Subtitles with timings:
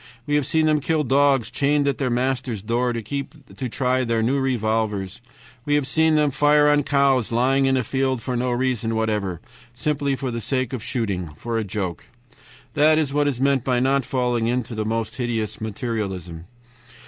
[0.25, 4.39] We have seen them kill dogs chained at their masters' doors to try their new
[4.39, 5.21] revolvers,
[5.63, 9.41] we have seen them fire on cows lying in a field for no reason whatever,
[9.75, 12.07] simply for the sake of shooting, for a joke.
[12.73, 16.45] "That is what is meant by not falling into the most hideous materialism.